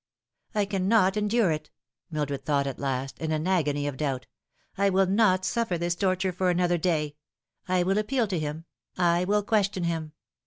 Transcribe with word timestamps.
"I 0.55 0.65
cannot 0.65 1.15
ensure 1.15 1.51
it," 1.51 1.69
Mildred 2.09 2.43
thought 2.43 2.65
at 2.65 2.79
last, 2.79 3.19
in 3.19 3.31
an 3.31 3.45
agony 3.45 3.85
of 3.85 3.97
doubt." 3.97 4.25
I 4.75 4.89
will 4.89 5.05
not 5.05 5.45
suffer 5.45 5.77
this 5.77 5.93
torture 5.93 6.31
for 6.31 6.49
another 6.49 6.79
day. 6.79 7.17
I 7.67 7.83
will 7.83 7.99
appeal 7.99 8.25
to 8.29 8.39
him. 8.39 8.65
I 8.97 9.25
will 9.25 9.43
question 9.43 9.83
him. 9.83 10.13